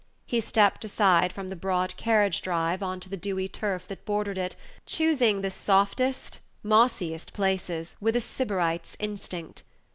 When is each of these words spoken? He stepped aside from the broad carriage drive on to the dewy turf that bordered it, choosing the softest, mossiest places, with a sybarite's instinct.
He 0.25 0.41
stepped 0.41 0.83
aside 0.83 1.31
from 1.31 1.49
the 1.49 1.55
broad 1.55 1.95
carriage 1.95 2.41
drive 2.41 2.81
on 2.81 2.99
to 3.01 3.07
the 3.07 3.15
dewy 3.17 3.47
turf 3.47 3.87
that 3.87 4.03
bordered 4.03 4.39
it, 4.39 4.55
choosing 4.87 5.41
the 5.41 5.51
softest, 5.51 6.39
mossiest 6.63 7.33
places, 7.33 7.95
with 8.01 8.15
a 8.15 8.19
sybarite's 8.21 8.97
instinct. 8.99 9.61